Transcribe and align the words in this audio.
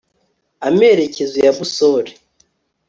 amerekezo 0.67 1.37
ya 1.45 1.51
busole 1.57 2.11